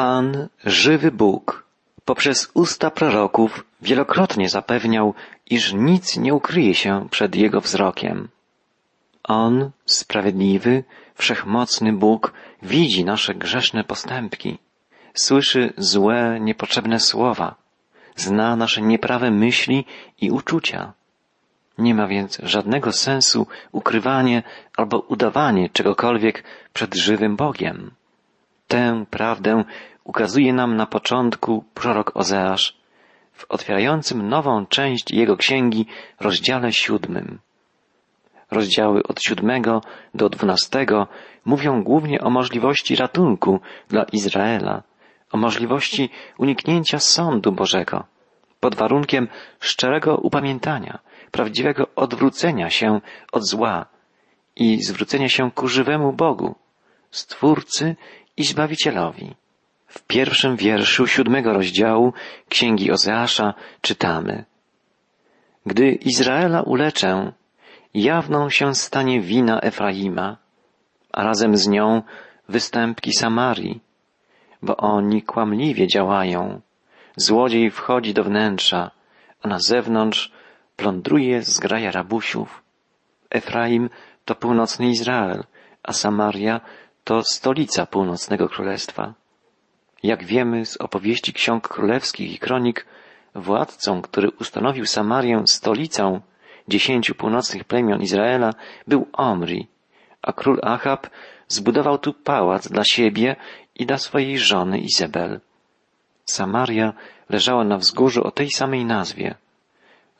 [0.00, 1.64] Pan, żywy Bóg,
[2.04, 5.14] poprzez usta proroków wielokrotnie zapewniał,
[5.50, 8.28] iż nic nie ukryje się przed Jego wzrokiem.
[9.24, 10.84] On, sprawiedliwy,
[11.14, 12.32] wszechmocny Bóg,
[12.62, 14.58] widzi nasze grzeszne postępki,
[15.14, 17.54] słyszy złe, niepotrzebne słowa,
[18.16, 19.84] zna nasze nieprawe myśli
[20.20, 20.92] i uczucia.
[21.78, 24.42] Nie ma więc żadnego sensu ukrywanie
[24.76, 27.90] albo udawanie czegokolwiek przed żywym Bogiem.
[28.70, 29.64] Tę prawdę
[30.10, 32.76] ukazuje nam na początku prorok Ozeasz
[33.32, 35.86] w otwierającym nową część jego księgi
[36.20, 37.38] rozdziale siódmym.
[38.50, 39.82] Rozdziały od siódmego
[40.14, 41.06] do dwunastego
[41.44, 44.82] mówią głównie o możliwości ratunku dla Izraela,
[45.32, 48.04] o możliwości uniknięcia sądu Bożego,
[48.60, 49.28] pod warunkiem
[49.60, 50.98] szczerego upamiętania,
[51.30, 53.00] prawdziwego odwrócenia się
[53.32, 53.86] od zła
[54.56, 56.54] i zwrócenia się ku żywemu Bogu,
[57.10, 57.96] Stwórcy
[58.36, 59.34] i Zbawicielowi.
[59.90, 62.12] W pierwszym wierszu siódmego rozdziału
[62.48, 64.44] Księgi Ozeasza czytamy
[65.66, 67.32] Gdy Izraela uleczę,
[67.94, 70.36] jawną się stanie wina Efraima,
[71.12, 72.02] a razem z nią
[72.48, 73.80] występki Samarii,
[74.62, 76.60] bo oni kłamliwie działają.
[77.16, 78.90] Złodziej wchodzi do wnętrza,
[79.42, 80.32] a na zewnątrz
[80.76, 82.62] plądruje zgraja rabusiów.
[83.30, 83.90] Efraim
[84.24, 85.44] to północny Izrael,
[85.82, 86.60] a Samaria
[87.04, 89.19] to stolica północnego królestwa.
[90.02, 92.86] Jak wiemy z opowieści ksiąg królewskich i kronik,
[93.34, 96.20] władcą, który ustanowił Samarię stolicą
[96.68, 98.54] dziesięciu północnych plemion Izraela,
[98.86, 99.66] był Omri,
[100.22, 101.10] a król Achab
[101.48, 103.36] zbudował tu pałac dla siebie
[103.74, 105.40] i dla swojej żony Izabel.
[106.24, 106.92] Samaria
[107.28, 109.34] leżała na wzgórzu o tej samej nazwie.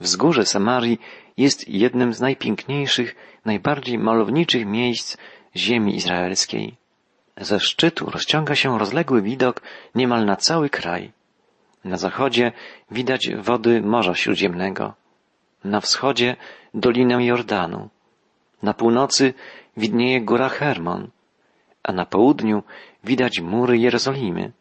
[0.00, 1.00] Wzgórze Samarii
[1.36, 5.16] jest jednym z najpiękniejszych, najbardziej malowniczych miejsc
[5.56, 6.79] ziemi izraelskiej.
[7.40, 9.62] Ze szczytu rozciąga się rozległy widok
[9.94, 11.12] niemal na cały kraj.
[11.84, 12.52] Na zachodzie
[12.90, 14.94] widać wody Morza Śródziemnego,
[15.64, 16.36] na wschodzie
[16.74, 17.88] Dolinę Jordanu,
[18.62, 19.34] na północy
[19.76, 21.10] widnieje góra Hermon,
[21.82, 22.62] a na południu
[23.04, 24.52] widać mury Jerozolimy.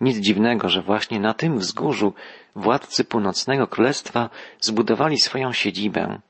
[0.00, 2.12] Nic dziwnego, że właśnie na tym wzgórzu
[2.56, 6.20] władcy północnego królestwa zbudowali swoją siedzibę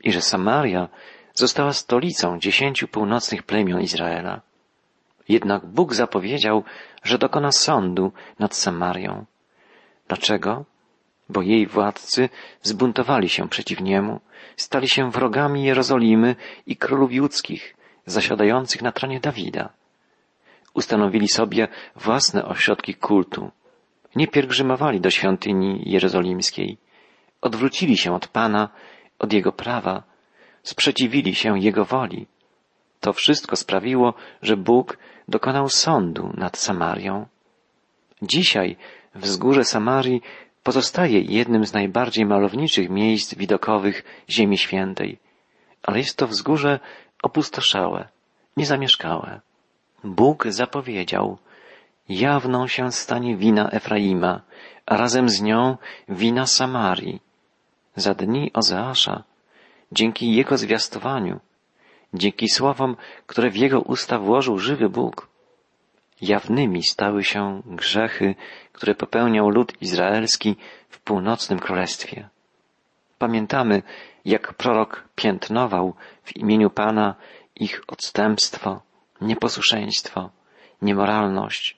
[0.00, 0.88] i że Samaria
[1.34, 4.40] została stolicą dziesięciu północnych plemion Izraela.
[5.28, 6.64] Jednak Bóg zapowiedział,
[7.02, 9.24] że dokona sądu nad Samarią.
[10.08, 10.64] Dlaczego?
[11.28, 12.28] Bo jej władcy
[12.62, 14.20] zbuntowali się przeciw niemu,
[14.56, 16.36] stali się wrogami Jerozolimy
[16.66, 17.76] i królów judzkich,
[18.06, 19.68] zasiadających na tronie Dawida.
[20.74, 23.50] Ustanowili sobie własne ośrodki kultu.
[24.16, 26.78] Nie pielgrzymowali do świątyni jerozolimskiej.
[27.40, 28.68] Odwrócili się od Pana,
[29.18, 30.02] od Jego prawa,
[30.62, 32.26] sprzeciwili się Jego woli.
[33.00, 34.98] To wszystko sprawiło, że Bóg
[35.28, 37.26] dokonał sądu nad Samarią.
[38.22, 38.76] Dzisiaj
[39.14, 40.22] wzgórze Samarii
[40.62, 45.18] pozostaje jednym z najbardziej malowniczych miejsc widokowych Ziemi Świętej,
[45.82, 46.80] ale jest to wzgórze
[47.22, 48.08] opustoszałe,
[48.56, 49.40] niezamieszkałe.
[50.04, 51.38] Bóg zapowiedział,
[52.08, 54.40] jawną się stanie wina Efraima,
[54.86, 55.76] a razem z nią
[56.08, 57.20] wina Samarii.
[57.96, 59.22] Za dni Ozeasza,
[59.92, 61.40] dzięki jego zwiastowaniu,
[62.14, 65.28] dzięki słowom, które w jego usta włożył żywy Bóg,
[66.20, 68.34] jawnymi stały się grzechy,
[68.72, 70.56] które popełniał lud izraelski
[70.88, 72.28] w północnym królestwie.
[73.18, 73.82] Pamiętamy,
[74.24, 75.94] jak prorok piętnował
[76.24, 77.14] w imieniu Pana
[77.56, 78.80] ich odstępstwo,
[79.20, 80.30] nieposłuszeństwo,
[80.82, 81.76] niemoralność.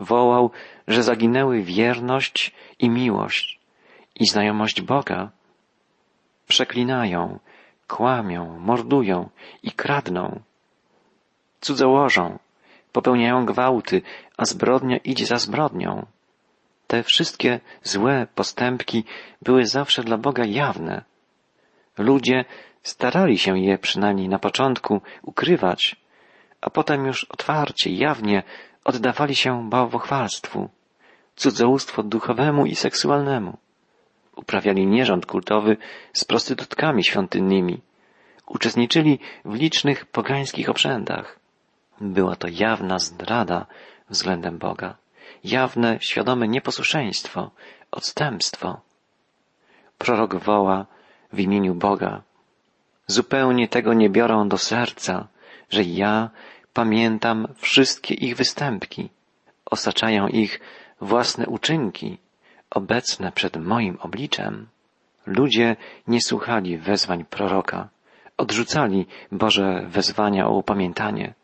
[0.00, 0.50] Wołał,
[0.88, 3.60] że zaginęły wierność i miłość
[4.14, 5.30] i znajomość Boga.
[6.48, 7.38] Przeklinają,
[7.96, 9.28] kłamią, mordują
[9.62, 10.40] i kradną.
[11.60, 12.38] Cudzołożą,
[12.92, 14.02] popełniają gwałty,
[14.36, 16.06] a zbrodnia idzie za zbrodnią.
[16.86, 19.04] Te wszystkie złe postępki
[19.42, 21.04] były zawsze dla Boga jawne.
[21.98, 22.44] Ludzie
[22.82, 25.96] starali się je przynajmniej na początku ukrywać,
[26.60, 28.42] a potem już otwarcie, jawnie
[28.84, 30.68] oddawali się bałwochwalstwu,
[31.36, 33.58] cudzołóstwo duchowemu i seksualnemu.
[34.36, 35.76] Uprawiali nierząd kultowy
[36.12, 37.80] z prostytutkami świątynnymi.
[38.54, 41.38] Uczestniczyli w licznych pogańskich obrzędach.
[42.00, 43.66] Była to jawna zdrada
[44.10, 44.96] względem Boga,
[45.44, 47.50] jawne, świadome nieposłuszeństwo,
[47.90, 48.80] odstępstwo.
[49.98, 50.86] Prorok woła
[51.32, 52.22] w imieniu Boga.
[53.06, 55.28] Zupełnie tego nie biorą do serca,
[55.70, 56.30] że ja
[56.72, 59.08] pamiętam wszystkie ich występki,
[59.64, 60.60] osaczają ich
[61.00, 62.18] własne uczynki,
[62.70, 64.66] obecne przed moim obliczem.
[65.26, 65.76] Ludzie
[66.06, 67.88] nie słuchali wezwań proroka,
[68.36, 71.34] odrzucali Boże wezwania o upamiętanie,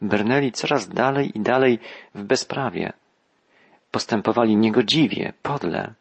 [0.00, 1.78] brnęli coraz dalej i dalej
[2.14, 2.92] w bezprawie,
[3.90, 5.94] Postępowali niegodziwie, podle.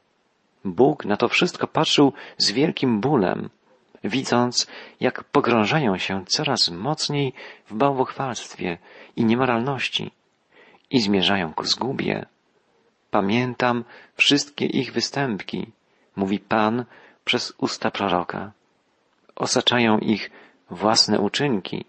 [0.66, 3.50] Bóg na to wszystko patrzył z wielkim bólem,
[4.04, 4.68] widząc,
[5.00, 7.34] jak pogrążają się coraz mocniej
[7.68, 8.78] w bałwochwalstwie
[9.16, 10.12] i niemoralności
[10.92, 12.26] i zmierzają ku zgubie.
[13.12, 13.84] Pamiętam
[14.16, 15.72] wszystkie ich występki,
[16.16, 16.86] mówi Pan
[17.26, 18.52] przez usta proroka.
[19.40, 20.32] Osaczają ich
[20.70, 21.86] własne uczynki.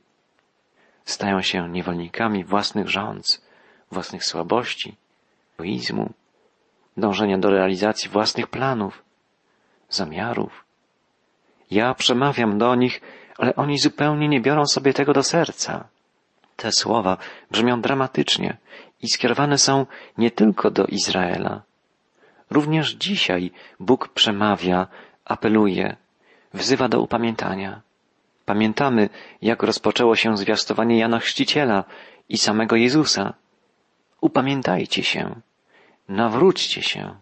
[1.05, 3.43] Stają się niewolnikami własnych rządz,
[3.93, 4.97] własnych słabości,
[5.55, 6.13] egoizmu,
[6.97, 9.03] dążenia do realizacji własnych planów,
[9.89, 10.65] zamiarów.
[11.71, 13.01] Ja przemawiam do nich,
[13.39, 15.89] ale oni zupełnie nie biorą sobie tego do serca.
[16.57, 17.17] Te słowa
[17.51, 18.57] brzmią dramatycznie
[19.03, 19.87] i skierowane są
[20.19, 21.63] nie tylko do Izraela.
[22.51, 23.51] Również dzisiaj
[23.81, 24.87] Bóg przemawia,
[25.25, 25.97] apeluje,
[26.55, 27.81] wzywa do upamiętania.
[28.45, 29.09] Pamiętamy,
[29.43, 31.85] jak rozpoczęło się zwiastowanie Jana Chrzciciela
[32.29, 33.35] i samego Jezusa.
[34.21, 35.41] Upamiętajcie się,
[36.09, 37.15] nawróćcie się,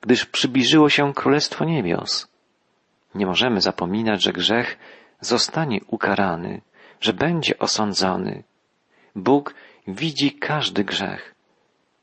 [0.00, 2.28] gdyż przybliżyło się Królestwo Niebios.
[3.14, 4.78] Nie możemy zapominać, że grzech
[5.20, 6.60] zostanie ukarany,
[7.00, 8.42] że będzie osądzony.
[9.16, 9.54] Bóg
[9.86, 11.34] widzi każdy grzech.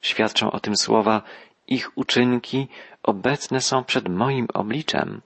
[0.01, 1.21] Świadczą o tym słowa,
[1.67, 2.67] ich uczynki
[3.03, 5.21] obecne są przed moim obliczem.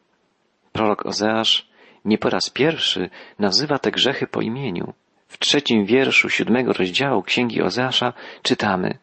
[0.74, 1.68] Prorok Ozeasz
[2.06, 3.10] nie po raz pierwszy
[3.40, 4.94] nazywa te grzechy po imieniu.
[5.28, 8.98] W trzecim wierszu siódmego rozdziału Księgi Ozeasza czytamy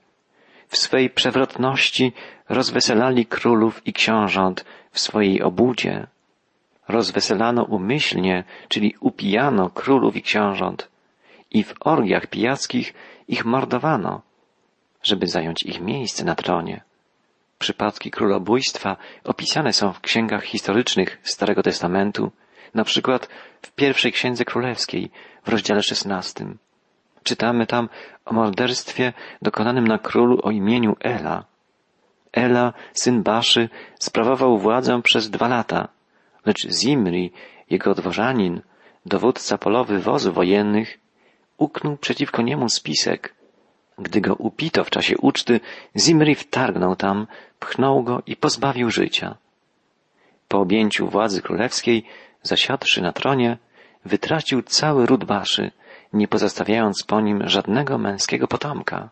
[0.68, 2.12] W swej przewrotności
[2.48, 6.06] rozweselali królów i książąt w swojej obudzie.
[6.88, 10.88] Rozweselano umyślnie, czyli upijano królów i książąt
[11.50, 12.94] i w orgiach pijackich
[13.28, 14.22] ich mordowano,
[15.02, 16.80] żeby zająć ich miejsce na tronie.
[17.60, 22.32] Przypadki królobójstwa opisane są w księgach historycznych Starego Testamentu,
[22.74, 23.28] na przykład
[23.62, 25.10] w pierwszej księdze królewskiej
[25.44, 26.58] w rozdziale szesnastym.
[27.22, 27.88] Czytamy tam
[28.24, 29.12] o morderstwie
[29.42, 31.44] dokonanym na królu o imieniu Ela.
[32.32, 33.68] Ela, syn Baszy,
[33.98, 35.88] sprawował władzę przez dwa lata,
[36.46, 37.32] lecz Zimri,
[37.70, 38.62] jego dworzanin,
[39.06, 40.98] dowódca polowy wozów wojennych,
[41.58, 43.39] uknął przeciwko niemu spisek.
[44.00, 45.60] Gdy go upito w czasie uczty,
[45.96, 47.26] Zimri wtargnął tam,
[47.58, 49.36] pchnął go i pozbawił życia.
[50.48, 52.04] Po objęciu władzy królewskiej,
[52.42, 53.58] zasiadszy na tronie,
[54.04, 55.70] wytracił cały ród Baszy,
[56.12, 59.08] nie pozostawiając po nim żadnego męskiego potomka.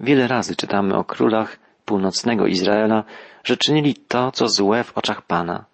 [0.00, 3.04] Wiele razy czytamy o królach północnego Izraela,
[3.44, 5.64] że czynili to, co złe w oczach Pana.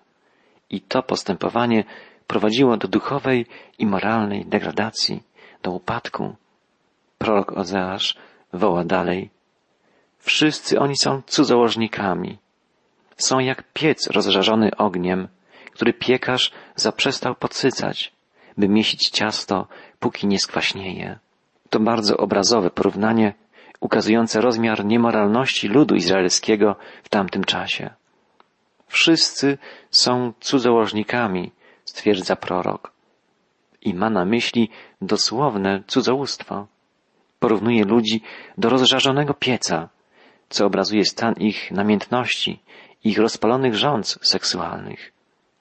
[0.70, 1.84] I to postępowanie
[2.26, 3.46] prowadziło do duchowej
[3.78, 5.22] i moralnej degradacji
[5.62, 6.36] do upadku.
[7.24, 8.16] Prorok Ozeasz
[8.52, 9.30] woła dalej.
[10.18, 12.38] Wszyscy oni są cudzołożnikami.
[13.16, 15.28] Są jak piec rozżarzony ogniem,
[15.72, 18.12] który piekarz zaprzestał podsycać,
[18.56, 19.66] by mieścić ciasto,
[19.98, 21.18] póki nie skwaśnieje.
[21.70, 23.34] To bardzo obrazowe porównanie
[23.80, 27.90] ukazujące rozmiar niemoralności ludu izraelskiego w tamtym czasie.
[28.88, 29.58] Wszyscy
[29.90, 31.52] są cudzołożnikami,
[31.84, 32.92] stwierdza prorok
[33.82, 36.73] i ma na myśli dosłowne cudzołóstwo.
[37.44, 38.22] Porównuje ludzi
[38.58, 39.88] do rozżarzonego pieca,
[40.48, 42.60] co obrazuje stan ich namiętności,
[43.04, 45.12] ich rozpalonych rządz seksualnych.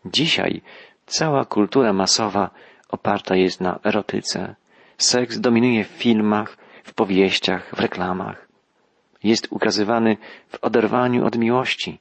[0.06, 0.62] Dzisiaj
[1.06, 2.50] cała kultura masowa
[2.90, 4.56] oparta jest na erotyce.
[4.98, 8.48] Seks dominuje w filmach, w powieściach, w reklamach.
[9.24, 10.18] Jest ukazywany
[10.50, 12.00] w oderwaniu od miłości.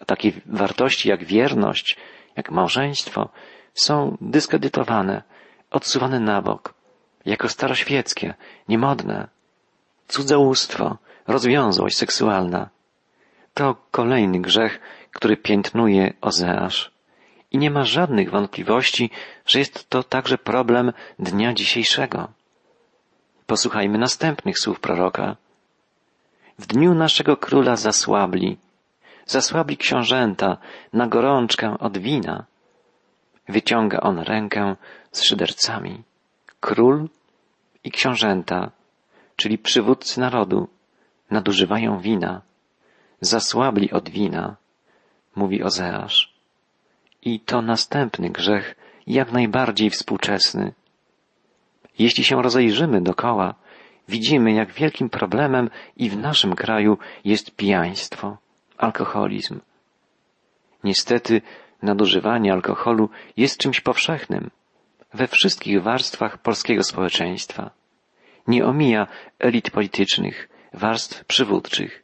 [0.00, 1.96] A takie wartości jak wierność,
[2.36, 3.28] jak małżeństwo
[3.74, 5.22] są dyskredytowane,
[5.70, 6.79] odsuwane na bok,
[7.24, 8.34] jako staroświeckie,
[8.68, 9.28] niemodne.
[10.08, 10.96] Cudzołóstwo,
[11.26, 12.68] rozwiązłość seksualna.
[13.54, 14.80] To kolejny grzech,
[15.12, 16.90] który piętnuje Ozeasz.
[17.52, 19.10] I nie ma żadnych wątpliwości,
[19.46, 22.28] że jest to także problem dnia dzisiejszego.
[23.46, 25.36] Posłuchajmy następnych słów proroka.
[26.58, 28.58] W dniu naszego króla zasłabli,
[29.26, 30.56] zasłabli książęta
[30.92, 32.44] na gorączkę od wina.
[33.48, 34.76] Wyciąga on rękę
[35.12, 36.02] z szydercami.
[36.60, 37.08] Król
[37.84, 38.70] i książęta,
[39.36, 40.68] czyli przywódcy narodu,
[41.30, 42.42] nadużywają wina,
[43.20, 44.56] zasłabli od wina,
[45.36, 46.34] mówi Ozeasz.
[47.22, 48.76] I to następny grzech,
[49.06, 50.72] jak najbardziej współczesny.
[51.98, 53.54] Jeśli się rozejrzymy dokoła,
[54.08, 58.36] widzimy, jak wielkim problemem i w naszym kraju jest pijaństwo,
[58.78, 59.60] alkoholizm.
[60.84, 61.42] Niestety
[61.82, 64.50] nadużywanie alkoholu jest czymś powszechnym
[65.14, 67.70] we wszystkich warstwach polskiego społeczeństwa.
[68.46, 69.06] Nie omija
[69.38, 72.02] elit politycznych, warstw przywódczych.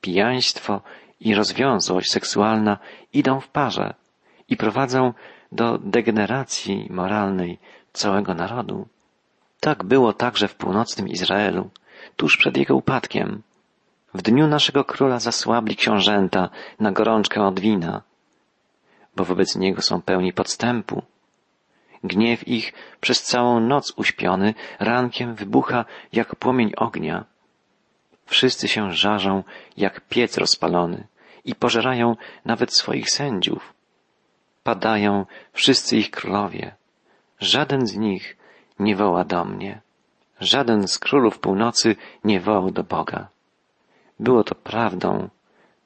[0.00, 0.80] Pijaństwo
[1.20, 2.78] i rozwiązłość seksualna
[3.12, 3.94] idą w parze
[4.48, 5.12] i prowadzą
[5.52, 7.58] do degeneracji moralnej
[7.92, 8.88] całego narodu.
[9.60, 11.70] Tak było także w północnym Izraelu,
[12.16, 13.42] tuż przed jego upadkiem.
[14.14, 16.48] W dniu naszego króla zasłabli książęta
[16.80, 18.02] na gorączkę od wina,
[19.16, 21.02] bo wobec niego są pełni podstępu.
[22.04, 27.24] Gniew ich przez całą noc uśpiony rankiem wybucha jak płomień ognia.
[28.26, 29.42] Wszyscy się żarzą
[29.76, 31.06] jak piec rozpalony
[31.44, 33.74] i pożerają nawet swoich sędziów.
[34.62, 36.74] Padają wszyscy ich królowie.
[37.40, 38.36] Żaden z nich
[38.78, 39.80] nie woła do mnie.
[40.40, 43.28] Żaden z królów północy nie wołał do Boga.
[44.20, 45.28] Było to prawdą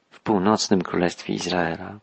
[0.09, 1.99] w północnym królestwie Izraela.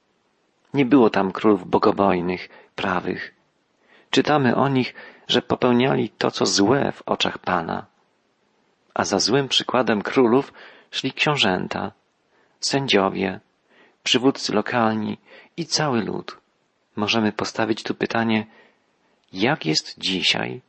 [0.74, 3.34] Nie było tam królów bogobojnych, prawych.
[4.12, 4.94] Czytamy o nich,
[5.28, 7.86] że popełniali to, co złe w oczach Pana.
[8.94, 10.52] A za złym przykładem królów
[10.90, 11.92] szli książęta,
[12.60, 13.40] sędziowie,
[14.02, 15.18] przywódcy lokalni
[15.56, 16.36] i cały lud.
[16.96, 18.46] Możemy postawić tu pytanie,
[19.32, 20.60] jak jest dzisiaj?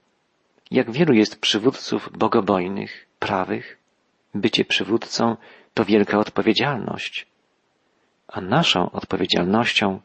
[0.71, 3.77] Jak wielu jest przywódców bogobojnych, prawych?
[4.35, 5.38] Bycie przywódcą
[5.73, 7.27] to wielka odpowiedzialność.
[8.27, 10.01] A naszą odpowiedzialnością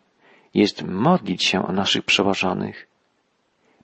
[0.54, 2.87] jest modlić się o naszych przełożonych.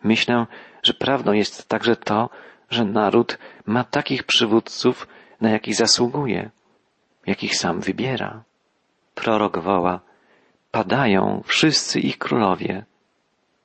[0.05, 0.47] Myślę,
[0.83, 2.31] że prawdą jest także to,
[2.71, 5.09] że naród ma takich przywódców,
[5.41, 6.51] na jakich zasługuje,
[7.27, 8.43] jakich sam wybiera.
[9.15, 10.01] Prorok woła,
[10.71, 12.85] padają wszyscy ich królowie.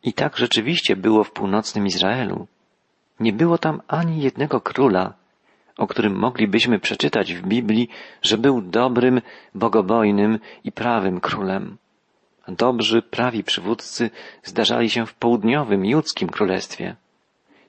[0.03, 2.47] I tak rzeczywiście było w północnym Izraelu.
[3.19, 5.13] Nie było tam ani jednego króla,
[5.77, 7.89] o którym moglibyśmy przeczytać w Biblii,
[8.21, 9.21] że był dobrym,
[9.55, 11.77] bogobojnym i prawym królem.
[12.51, 14.09] Dobrzy, prawi przywódcy
[14.43, 16.95] zdarzali się w południowym, judzkim królestwie.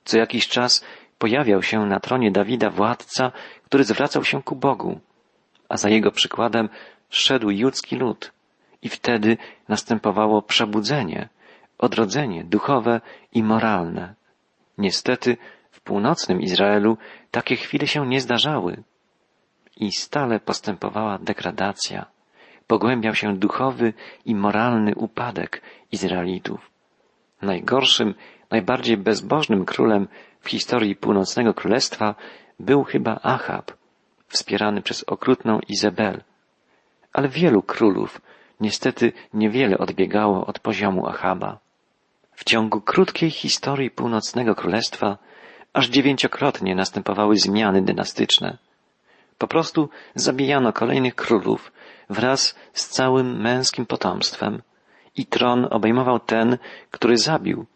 [0.05, 0.85] Co jakiś czas
[1.19, 3.33] pojawiał się na tronie Dawida władca,
[3.65, 5.01] który zwracał się ku Bogu,
[5.69, 6.69] a za jego przykładem
[7.11, 8.33] szedł judzki lud.
[8.83, 9.37] I wtedy
[9.69, 11.29] następowało przebudzenie,
[11.79, 13.01] odrodzenie duchowe
[13.33, 14.15] i moralne.
[14.79, 15.37] Niestety
[15.71, 16.99] w północnym Izraelu
[17.31, 18.83] takie chwile się nie zdarzały
[19.77, 22.07] i stale postępowała degradacja.
[22.71, 23.93] Pogłębiał się duchowy
[24.25, 25.62] i moralny upadek
[25.93, 26.71] Izraelitów.
[27.43, 28.15] Najgorszym,
[28.50, 30.09] najbardziej bezbożnym królem
[30.41, 32.15] w historii północnego królestwa
[32.61, 33.73] był chyba Achab,
[34.29, 36.23] wspierany przez okrutną Izabel.
[37.12, 38.21] Ale wielu królów
[38.61, 41.59] niestety niewiele odbiegało od poziomu Achaba.
[42.33, 45.19] W ciągu krótkiej historii północnego królestwa
[45.73, 48.59] aż dziewięciokrotnie następowały zmiany dynastyczne.
[49.39, 51.73] Po prostu zabijano kolejnych królów
[52.11, 54.62] wraz z całym męskim potomstwem
[55.17, 56.59] i tron obejmował ten,
[56.90, 57.67] który zabił.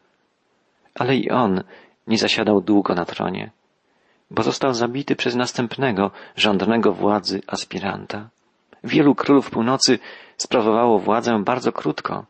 [0.94, 1.62] Ale i on
[2.06, 3.50] nie zasiadał długo na tronie,
[4.30, 8.28] bo został zabity przez następnego żądnego władzy aspiranta.
[8.84, 9.98] Wielu królów północy
[10.36, 12.24] sprawowało władzę bardzo krótko.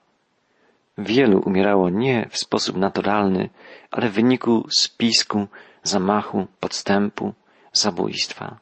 [0.99, 3.51] Wielu umierało nie w sposób naturalny,
[3.91, 5.47] ale w wyniku spisku,
[5.83, 7.35] zamachu, podstępu,
[7.73, 8.59] zabójstwa.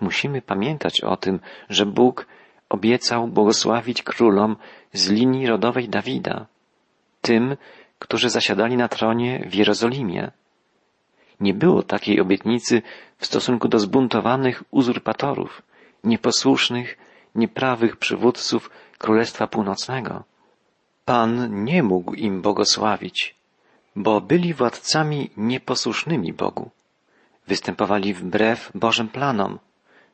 [0.00, 2.26] Musimy pamiętać o tym, że Bóg
[2.70, 4.56] obiecał błogosławić królom
[4.92, 6.46] z linii rodowej Dawida,
[7.20, 7.56] tym,
[7.98, 10.30] którzy zasiadali na tronie w Jerozolimie.
[11.40, 12.82] Nie było takiej obietnicy
[13.18, 15.62] w stosunku do zbuntowanych uzurpatorów,
[16.04, 16.98] nieposłusznych,
[17.34, 20.24] nieprawych przywódców Królestwa Północnego.
[21.04, 23.34] Pan nie mógł im błogosławić,
[23.96, 26.70] bo byli władcami nieposłusznymi Bogu.
[27.46, 29.58] Występowali wbrew Bożym planom,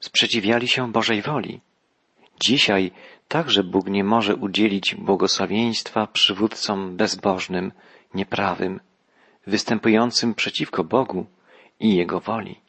[0.00, 1.60] sprzeciwiali się Bożej woli.
[2.40, 2.90] Dzisiaj
[3.28, 7.72] także Bóg nie może udzielić błogosławieństwa przywódcom bezbożnym,
[8.14, 8.80] nieprawym,
[9.46, 11.26] występującym przeciwko Bogu
[11.80, 12.60] i Jego woli.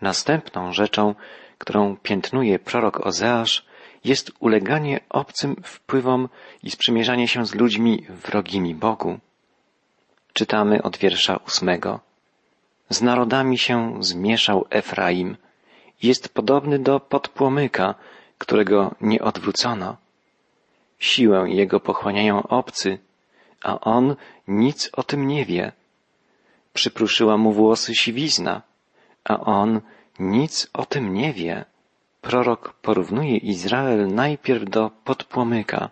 [0.00, 1.14] Następną rzeczą,
[1.58, 3.64] którą piętnuje prorok Ozeasz,
[4.04, 6.28] jest uleganie obcym wpływom
[6.62, 9.18] i sprzymierzanie się z ludźmi wrogimi Bogu.
[10.32, 12.00] Czytamy od wiersza ósmego.
[12.88, 15.36] Z narodami się zmieszał Efraim.
[16.02, 17.94] Jest podobny do podpłomyka,
[18.42, 19.96] którego nie odwrócono.
[20.98, 22.98] Siłę jego pochłaniają obcy,
[23.62, 24.16] a on
[24.48, 25.72] nic o tym nie wie.
[26.72, 28.62] Przypruszyła mu włosy siwizna,
[29.24, 29.80] a on
[30.18, 31.64] nic o tym nie wie.
[32.20, 35.90] Prorok porównuje Izrael najpierw do podpłomyka,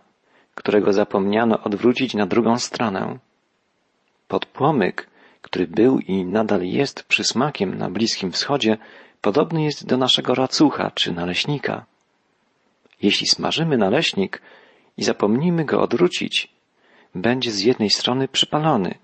[0.55, 3.19] którego zapomniano odwrócić na drugą stronę.
[4.29, 5.07] Podpłomyk,
[5.43, 8.79] który był i nadal jest przysmakiem na Bliskim Wschodzie,
[9.21, 11.90] podobny jest do naszego racucha czy naleśnika.
[13.03, 14.43] Jeśli smażymy naleśnik
[14.97, 16.49] i zapomnimy go odwrócić,
[17.15, 18.95] będzie z jednej strony przypalony,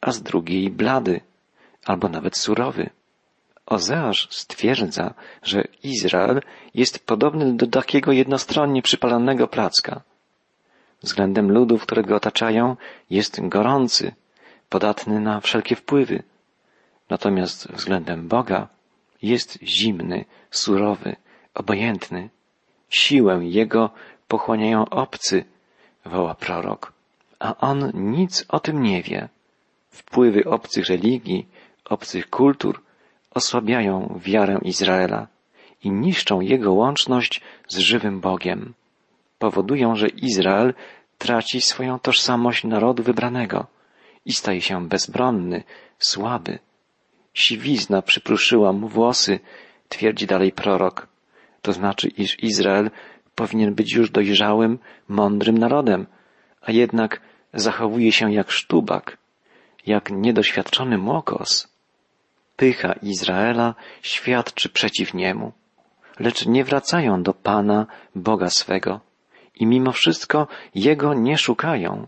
[0.00, 1.20] a z drugiej blady,
[1.84, 2.90] albo nawet surowy.
[3.66, 6.40] Ozeasz stwierdza, że Izrael
[6.74, 10.02] jest podobny do takiego jednostronnie przypalonego placka.
[11.02, 12.76] Względem ludów, które go otaczają,
[13.10, 14.14] jest gorący,
[14.68, 16.22] podatny na wszelkie wpływy.
[17.10, 18.68] Natomiast względem Boga
[19.22, 21.16] jest zimny, surowy,
[21.54, 22.28] obojętny.
[22.92, 23.90] Siłę Jego
[24.28, 25.44] pochłaniają obcy,
[26.04, 26.92] woła prorok,
[27.38, 29.28] a on nic o tym nie wie.
[29.90, 31.46] Wpływy obcych religii,
[31.84, 32.82] obcych kultur
[33.30, 35.26] osłabiają wiarę Izraela
[35.84, 38.74] i niszczą jego łączność z żywym Bogiem.
[39.38, 40.74] Powodują, że Izrael
[41.18, 43.66] traci swoją tożsamość narodu wybranego
[44.26, 45.62] i staje się bezbronny,
[45.98, 46.58] słaby.
[47.34, 49.40] Siwizna przypruszyła mu włosy,
[49.88, 51.11] twierdzi dalej prorok.
[51.62, 52.90] To znaczy, iż Izrael
[53.34, 54.78] powinien być już dojrzałym,
[55.08, 56.06] mądrym narodem,
[56.60, 57.20] a jednak
[57.54, 59.18] zachowuje się jak sztubak,
[59.86, 61.68] jak niedoświadczony młokos.
[62.56, 65.52] Pycha Izraela świadczy przeciw niemu,
[66.18, 69.00] lecz nie wracają do Pana, Boga swego
[69.54, 72.06] i mimo wszystko Jego nie szukają.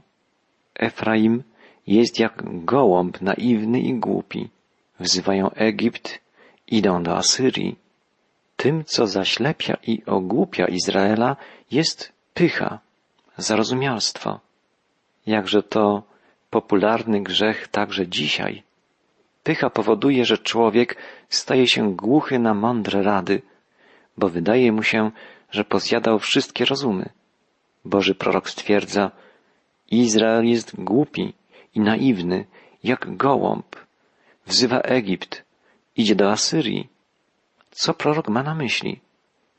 [0.75, 1.42] Efraim
[1.87, 4.49] jest jak gołąb naiwny i głupi.
[5.00, 6.20] Wzywają Egipt,
[6.66, 7.83] idą do Asyrii.
[8.56, 11.37] Tym, co zaślepia i ogłupia Izraela,
[11.70, 12.78] jest pycha,
[13.37, 14.40] zarozumialstwo.
[15.26, 16.02] Jakże to
[16.50, 18.62] popularny grzech także dzisiaj.
[19.42, 20.96] Pycha powoduje, że człowiek
[21.28, 23.42] staje się głuchy na mądre rady,
[24.16, 25.11] bo wydaje mu się,
[25.50, 27.08] że pozjadał wszystkie rozumy.
[27.84, 29.11] Boży prorok stwierdza,
[29.90, 31.32] Izrael jest głupi
[31.75, 32.44] i naiwny,
[32.84, 33.76] jak gołąb.
[34.46, 35.44] Wzywa Egipt,
[35.96, 36.93] idzie do Asyrii.
[37.74, 39.00] Co prorok ma na myśli?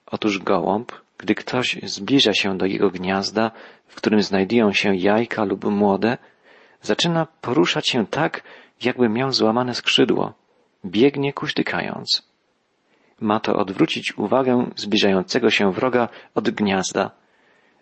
[0.05, 3.51] Otóż gołąb, gdy ktoś zbliża się do jego gniazda,
[3.87, 6.17] w którym znajdują się jajka lub młode,
[6.81, 8.43] zaczyna poruszać się tak,
[8.83, 10.33] jakby miał złamane skrzydło.
[10.85, 12.29] Biegnie kuśtykając.
[13.19, 17.11] Ma to odwrócić uwagę zbliżającego się wroga od gniazda,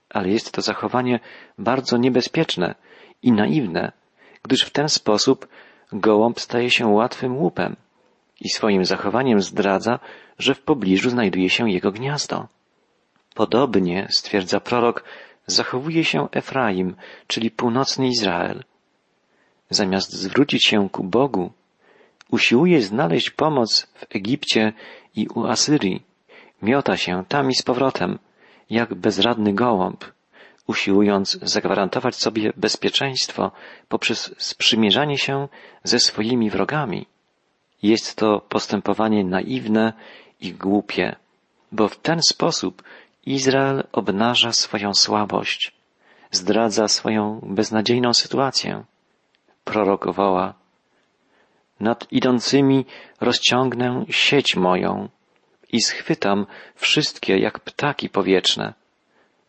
[0.10, 1.20] ale jest to zachowanie
[1.58, 2.76] bardzo niebezpieczne
[3.22, 3.92] i naiwne,
[4.44, 5.48] gdyż w ten sposób
[5.92, 7.76] gołąb staje się łatwym łupem
[8.42, 10.00] i swoim zachowaniem zdradza,
[10.40, 12.48] że w pobliżu znajduje się jego gniazdo.
[13.36, 15.04] Podobnie, stwierdza prorok,
[15.48, 16.96] zachowuje się Efraim,
[17.28, 18.64] czyli północny Izrael.
[19.70, 21.52] Zamiast zwrócić się ku Bogu,
[22.32, 24.74] usiłuje znaleźć pomoc w Egipcie
[25.16, 26.04] i u Asyrii.
[26.62, 28.20] Miota się tam i z powrotem,
[28.70, 30.06] jak bezradny gołąb,
[30.68, 33.52] usiłując zagwarantować sobie bezpieczeństwo
[33.88, 35.48] poprzez sprzymierzanie się
[35.84, 37.06] ze swoimi wrogami.
[37.84, 39.94] Jest to postępowanie naiwne
[40.42, 41.16] i głupie,
[41.72, 42.84] bo w ten sposób
[43.26, 45.72] Izrael obnaża swoją słabość,
[46.32, 48.84] zdradza swoją beznadziejną sytuację.
[49.64, 50.54] Prorok woła,
[51.80, 52.86] nad idącymi
[53.22, 55.10] rozciągnę sieć moją
[55.72, 58.74] i schwytam wszystkie jak ptaki powietrzne.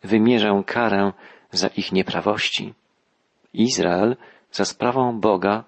[0.03, 1.11] Wymierzę karę
[1.51, 2.73] za ich nieprawości.
[3.53, 4.15] Izrael
[4.51, 5.63] za sprawą Boga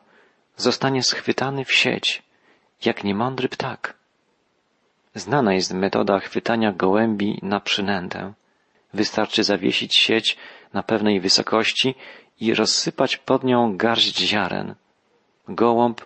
[0.57, 2.23] zostanie schwytany w sieć,
[2.85, 3.97] jak niemądry ptak.
[5.15, 8.33] Znana jest metoda chwytania gołębi na przynętę.
[8.93, 10.37] Wystarczy zawiesić sieć
[10.73, 11.95] na pewnej wysokości
[12.39, 14.75] i rozsypać pod nią garść ziaren.
[15.47, 16.05] Gołąb,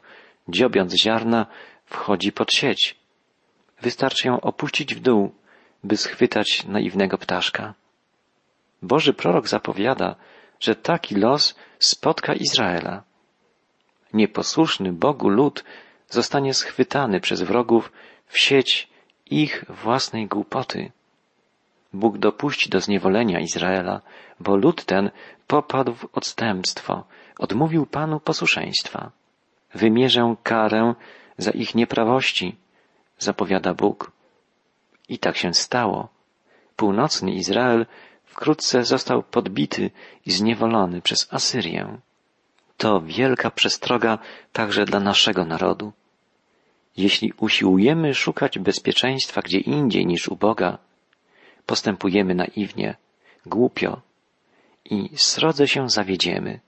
[0.50, 1.46] dziobiąc ziarna,
[1.86, 2.96] wchodzi pod sieć.
[3.82, 5.32] Wystarczy ją opuścić w dół,
[5.84, 7.74] by schwytać naiwnego ptaszka.
[8.82, 10.16] Boży prorok zapowiada,
[10.60, 13.04] że taki los spotka Izraela.
[14.14, 15.64] Nieposłuszny Bogu lud
[16.12, 17.92] zostanie schwytany przez wrogów
[18.28, 18.90] w sieć
[19.26, 20.92] ich własnej głupoty.
[21.94, 24.02] Bóg dopuści do zniewolenia Izraela,
[24.40, 25.12] bo lud ten
[25.48, 27.04] popadł w odstępstwo,
[27.40, 29.12] odmówił Panu posłuszeństwa.
[29.74, 30.96] Wymierzę karę
[31.38, 32.56] za ich nieprawości,
[33.20, 34.12] zapowiada Bóg.
[35.10, 36.10] I tak się stało.
[36.76, 37.86] Północny Izrael
[38.26, 39.92] wkrótce został podbity
[40.26, 41.98] i zniewolony przez Asyrię.
[42.78, 44.18] To wielka przestroga
[44.54, 45.92] także dla naszego narodu.
[47.02, 50.78] Jeśli usiłujemy szukać bezpieczeństwa gdzie indziej niż u Boga,
[51.66, 52.96] postępujemy naiwnie,
[53.46, 54.02] głupio
[54.86, 56.60] i srodze się zawiedziemy.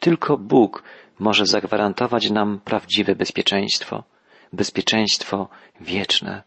[0.00, 0.82] Tylko Bóg
[1.18, 4.04] może zagwarantować nam prawdziwe bezpieczeństwo,
[4.52, 5.48] bezpieczeństwo
[5.80, 6.42] wieczne.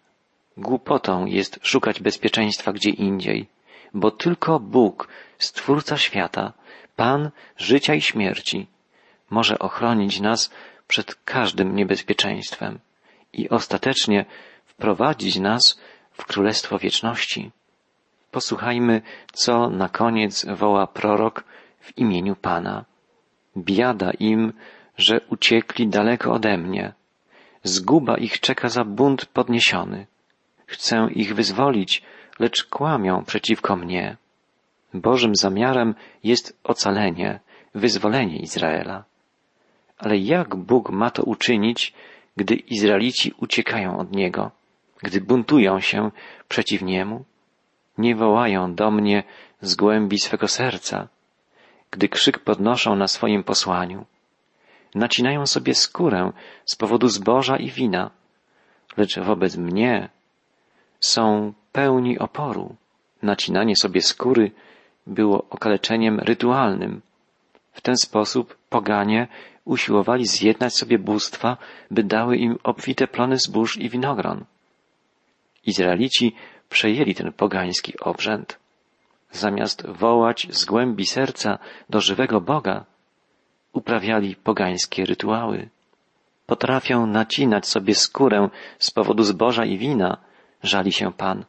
[0.58, 3.48] Głupotą jest szukać bezpieczeństwa gdzie indziej,
[3.94, 6.54] bo tylko Bóg, Stwórca świata,
[6.96, 8.68] Pan życia i śmierci,
[9.30, 10.52] może ochronić nas
[10.88, 12.80] przed każdym niebezpieczeństwem
[13.38, 14.26] i ostatecznie
[14.66, 15.80] wprowadzić nas
[16.12, 17.52] w Królestwo Wieczności.
[18.32, 19.02] Posłuchajmy,
[19.34, 21.44] co na koniec woła prorok
[21.80, 22.86] w imieniu Pana.
[23.58, 24.54] Biada im,
[24.98, 26.94] że uciekli daleko ode mnie.
[27.64, 30.08] Zguba ich czeka za bunt podniesiony.
[30.66, 32.04] Chcę ich wyzwolić,
[32.40, 34.18] lecz kłamią przeciwko mnie.
[34.94, 37.40] Bożym zamiarem jest ocalenie,
[37.76, 39.04] wyzwolenie Izraela.
[39.98, 41.94] Ale jak Bóg ma to uczynić,
[42.38, 44.52] gdy Izraelici uciekają od Niego?
[45.04, 46.12] gdy buntują się
[46.48, 47.26] przeciw Niemu?
[47.98, 49.24] Nie wołają do mnie
[49.62, 51.08] z głębi swego serca,
[51.92, 54.06] gdy krzyk podnoszą na swoim posłaniu.
[54.96, 56.32] Nacinają sobie skórę
[56.66, 58.12] z powodu zboża i wina,
[58.98, 60.10] lecz wobec mnie
[61.00, 62.76] są pełni oporu.
[63.22, 64.52] Nacinanie sobie skóry
[65.08, 67.02] było okaleczeniem rytualnym.
[67.74, 69.28] W ten sposób poganie
[69.68, 71.58] usiłowali zjednać sobie bóstwa,
[71.92, 74.46] by dały im obfite plony zbóż i winogron.
[75.66, 76.36] Izraelici
[76.70, 78.60] przejęli ten pogański obrzęd.
[79.32, 82.86] Zamiast wołać z głębi serca do żywego Boga,
[83.74, 85.70] uprawiali pogańskie rytuały.
[86.46, 88.50] Potrafią nacinać sobie skórę
[88.80, 90.18] z powodu zboża i wina,
[90.64, 91.46] żali się Pan,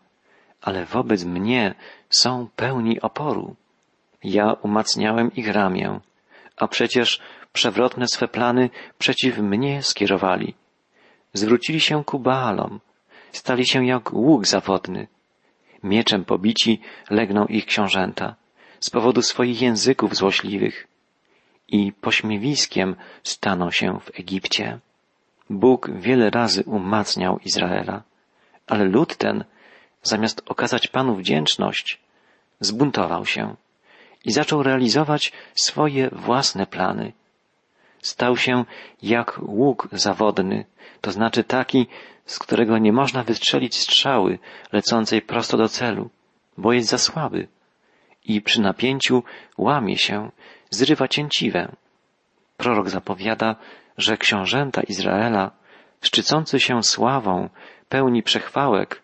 [0.62, 1.74] ale wobec mnie
[2.10, 3.56] są pełni oporu.
[4.24, 6.00] Ja umacniałem ich ramię,
[6.56, 7.20] a przecież
[7.58, 10.54] przewrotne swe plany przeciw mnie skierowali.
[11.32, 12.80] Zwrócili się ku Baalom,
[13.32, 15.08] stali się jak łuk zawodny.
[15.82, 18.34] Mieczem pobici legną ich książęta
[18.80, 20.86] z powodu swoich języków złośliwych
[21.68, 24.78] i pośmiewiskiem staną się w Egipcie.
[25.50, 28.02] Bóg wiele razy umacniał Izraela,
[28.66, 29.44] ale lud ten,
[30.02, 31.98] zamiast okazać Panu wdzięczność,
[32.60, 33.56] zbuntował się
[34.24, 37.17] i zaczął realizować swoje własne plany.
[38.02, 38.64] Stał się
[39.02, 40.64] jak łuk zawodny,
[41.00, 41.86] to znaczy taki,
[42.26, 44.38] z którego nie można wystrzelić strzały
[44.72, 46.10] lecącej prosto do celu,
[46.58, 47.48] bo jest za słaby
[48.24, 49.22] i przy napięciu
[49.58, 50.30] łamie się,
[50.70, 51.72] zrywa cięciwę.
[52.56, 53.56] Prorok zapowiada,
[53.98, 55.50] że książęta Izraela,
[56.02, 57.48] szczycący się sławą,
[57.88, 59.02] pełni przechwałek,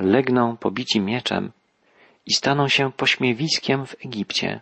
[0.00, 1.52] legną pobici mieczem
[2.26, 4.60] i staną się pośmiewiskiem w Egipcie.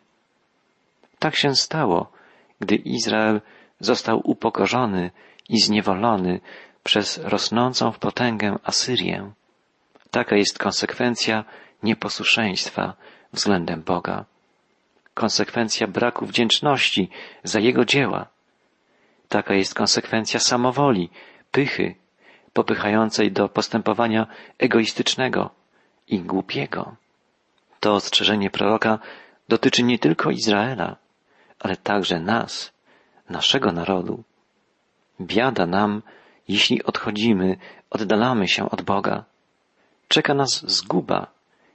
[1.18, 2.12] Tak się stało,
[2.60, 3.40] gdy Izrael
[3.82, 5.10] został upokorzony
[5.48, 6.40] i zniewolony
[6.82, 9.30] przez rosnącą w potęgę Asyrię.
[10.10, 11.44] Taka jest konsekwencja
[11.82, 12.94] nieposłuszeństwa
[13.32, 14.24] względem Boga.
[15.14, 17.10] Konsekwencja braku wdzięczności
[17.44, 18.26] za Jego dzieła.
[19.28, 21.10] Taka jest konsekwencja samowoli,
[21.50, 21.94] pychy,
[22.52, 24.26] popychającej do postępowania
[24.58, 25.50] egoistycznego
[26.08, 26.96] i głupiego.
[27.80, 28.98] To ostrzeżenie proroka
[29.48, 30.96] dotyczy nie tylko Izraela,
[31.58, 32.72] ale także nas,
[33.32, 34.22] naszego narodu.
[35.20, 36.02] Biada nam,
[36.48, 37.56] jeśli odchodzimy,
[37.90, 39.24] oddalamy się od Boga.
[40.08, 41.26] Czeka nas zguba,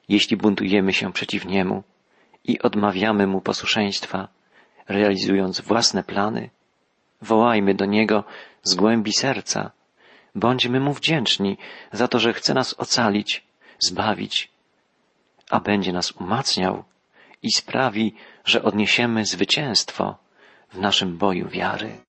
[0.09, 1.83] jeśli buntujemy się przeciw Niemu
[2.43, 4.27] i odmawiamy Mu posłuszeństwa,
[4.87, 6.49] realizując własne plany.
[7.21, 8.23] Wołajmy do Niego
[8.63, 9.71] z głębi serca.
[10.35, 11.57] Bądźmy Mu wdzięczni
[11.91, 13.43] za to, że chce nas ocalić,
[13.79, 14.51] zbawić,
[15.49, 16.83] a będzie nas umacniał
[17.43, 18.15] i sprawi,
[18.45, 20.26] że odniesiemy zwycięstwo
[20.69, 22.06] w naszym boju wiary.